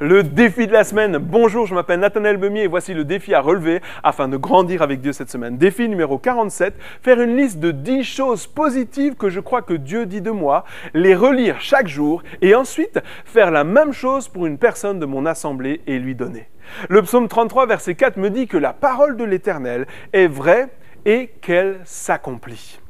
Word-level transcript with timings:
le 0.00 0.22
défi 0.22 0.66
de 0.66 0.72
la 0.72 0.82
semaine. 0.82 1.18
Bonjour, 1.18 1.66
je 1.66 1.74
m'appelle 1.74 2.00
Nathanaël 2.00 2.38
Bemier 2.38 2.62
et 2.62 2.66
voici 2.66 2.94
le 2.94 3.04
défi 3.04 3.34
à 3.34 3.40
relever 3.40 3.82
afin 4.02 4.28
de 4.28 4.38
grandir 4.38 4.80
avec 4.80 5.02
Dieu 5.02 5.12
cette 5.12 5.30
semaine. 5.30 5.58
Défi 5.58 5.90
numéro 5.90 6.16
47, 6.16 6.74
faire 7.02 7.20
une 7.20 7.36
liste 7.36 7.60
de 7.60 7.70
10 7.70 8.02
choses 8.02 8.46
positives 8.46 9.14
que 9.14 9.28
je 9.28 9.40
crois 9.40 9.60
que 9.60 9.74
Dieu 9.74 10.06
dit 10.06 10.22
de 10.22 10.30
moi, 10.30 10.64
les 10.94 11.14
relire 11.14 11.60
chaque 11.60 11.86
jour 11.86 12.22
et 12.40 12.54
ensuite 12.54 12.98
faire 13.26 13.50
la 13.50 13.62
même 13.62 13.92
chose 13.92 14.26
pour 14.26 14.46
une 14.46 14.56
personne 14.56 14.98
de 14.98 15.06
mon 15.06 15.26
assemblée 15.26 15.82
et 15.86 15.98
lui 15.98 16.14
donner. 16.14 16.48
Le 16.88 17.02
psaume 17.02 17.28
33, 17.28 17.66
verset 17.66 17.94
4 17.94 18.16
me 18.16 18.30
dit 18.30 18.46
que 18.46 18.56
la 18.56 18.72
parole 18.72 19.18
de 19.18 19.24
l'Éternel 19.24 19.86
est 20.14 20.28
vraie 20.28 20.68
et 21.04 21.28
qu'elle 21.42 21.78
s'accomplit. 21.84 22.80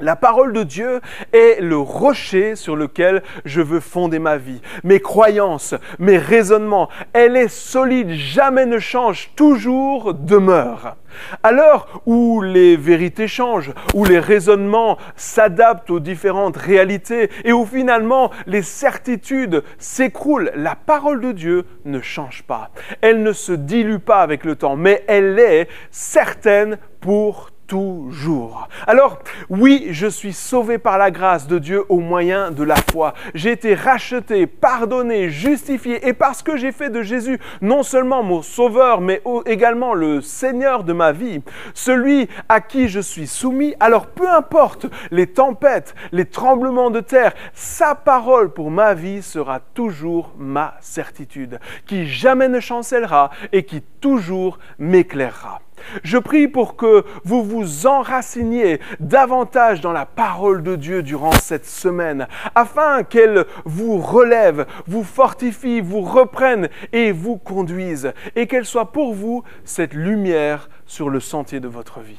La 0.00 0.16
parole 0.16 0.52
de 0.52 0.62
Dieu 0.62 1.00
est 1.32 1.60
le 1.60 1.76
rocher 1.76 2.56
sur 2.56 2.76
lequel 2.76 3.22
je 3.44 3.60
veux 3.60 3.80
fonder 3.80 4.18
ma 4.18 4.36
vie. 4.36 4.60
Mes 4.84 5.00
croyances, 5.00 5.74
mes 5.98 6.18
raisonnements, 6.18 6.88
elle 7.12 7.36
est 7.36 7.48
solide, 7.48 8.10
jamais 8.10 8.66
ne 8.66 8.78
change, 8.78 9.30
toujours 9.36 10.14
demeure. 10.14 10.96
À 11.42 11.52
l'heure 11.52 12.02
où 12.06 12.40
les 12.40 12.76
vérités 12.76 13.28
changent, 13.28 13.72
où 13.94 14.04
les 14.04 14.18
raisonnements 14.18 14.96
s'adaptent 15.14 15.90
aux 15.90 16.00
différentes 16.00 16.56
réalités 16.56 17.30
et 17.44 17.52
où 17.52 17.66
finalement 17.66 18.30
les 18.46 18.62
certitudes 18.62 19.62
s'écroulent, 19.78 20.52
la 20.54 20.74
parole 20.74 21.20
de 21.20 21.32
Dieu 21.32 21.66
ne 21.84 22.00
change 22.00 22.42
pas. 22.44 22.70
Elle 23.02 23.22
ne 23.22 23.32
se 23.32 23.52
dilue 23.52 23.98
pas 23.98 24.22
avec 24.22 24.44
le 24.44 24.56
temps, 24.56 24.76
mais 24.76 25.04
elle 25.06 25.38
est 25.38 25.68
certaine 25.90 26.78
pour 27.00 27.50
toujours. 27.72 28.68
Alors, 28.86 29.20
oui, 29.48 29.86
je 29.92 30.06
suis 30.06 30.34
sauvé 30.34 30.76
par 30.76 30.98
la 30.98 31.10
grâce 31.10 31.46
de 31.46 31.58
Dieu 31.58 31.84
au 31.88 32.00
moyen 32.00 32.50
de 32.50 32.62
la 32.62 32.76
foi. 32.76 33.14
J'ai 33.32 33.52
été 33.52 33.74
racheté, 33.74 34.46
pardonné, 34.46 35.30
justifié, 35.30 36.06
et 36.06 36.12
parce 36.12 36.42
que 36.42 36.58
j'ai 36.58 36.70
fait 36.70 36.90
de 36.90 37.00
Jésus 37.00 37.40
non 37.62 37.82
seulement 37.82 38.22
mon 38.22 38.42
sauveur, 38.42 39.00
mais 39.00 39.22
également 39.46 39.94
le 39.94 40.20
Seigneur 40.20 40.84
de 40.84 40.92
ma 40.92 41.12
vie, 41.12 41.40
celui 41.72 42.28
à 42.50 42.60
qui 42.60 42.88
je 42.88 43.00
suis 43.00 43.26
soumis, 43.26 43.74
alors 43.80 44.08
peu 44.08 44.28
importe 44.28 44.84
les 45.10 45.28
tempêtes, 45.28 45.94
les 46.12 46.26
tremblements 46.26 46.90
de 46.90 47.00
terre, 47.00 47.32
sa 47.54 47.94
parole 47.94 48.52
pour 48.52 48.70
ma 48.70 48.92
vie 48.92 49.22
sera 49.22 49.60
toujours 49.60 50.34
ma 50.36 50.74
certitude, 50.82 51.58
qui 51.86 52.06
jamais 52.06 52.48
ne 52.48 52.60
chancellera 52.60 53.30
et 53.50 53.62
qui 53.62 53.80
toujours 53.80 54.58
m'éclairera. 54.78 55.61
Je 56.02 56.18
prie 56.18 56.48
pour 56.48 56.76
que 56.76 57.04
vous 57.24 57.42
vous 57.42 57.86
enraciniez 57.86 58.80
davantage 59.00 59.80
dans 59.80 59.92
la 59.92 60.06
parole 60.06 60.62
de 60.62 60.76
Dieu 60.76 61.02
durant 61.02 61.32
cette 61.32 61.66
semaine, 61.66 62.26
afin 62.54 63.02
qu'elle 63.02 63.44
vous 63.64 63.98
relève, 63.98 64.66
vous 64.86 65.04
fortifie, 65.04 65.80
vous 65.80 66.02
reprenne 66.02 66.68
et 66.92 67.12
vous 67.12 67.36
conduise, 67.36 68.12
et 68.36 68.46
qu'elle 68.46 68.66
soit 68.66 68.92
pour 68.92 69.14
vous 69.14 69.42
cette 69.64 69.94
lumière 69.94 70.68
sur 70.86 71.10
le 71.10 71.20
sentier 71.20 71.60
de 71.60 71.68
votre 71.68 72.00
vie. 72.00 72.18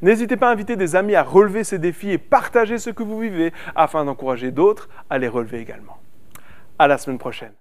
N'hésitez 0.00 0.36
pas 0.36 0.48
à 0.48 0.52
inviter 0.52 0.76
des 0.76 0.96
amis 0.96 1.14
à 1.14 1.22
relever 1.22 1.64
ces 1.64 1.78
défis 1.78 2.12
et 2.12 2.18
partager 2.18 2.78
ce 2.78 2.90
que 2.90 3.02
vous 3.02 3.18
vivez 3.18 3.52
afin 3.74 4.04
d'encourager 4.04 4.50
d'autres 4.50 4.88
à 5.10 5.18
les 5.18 5.28
relever 5.28 5.60
également. 5.60 5.98
À 6.78 6.88
la 6.88 6.98
semaine 6.98 7.18
prochaine. 7.18 7.52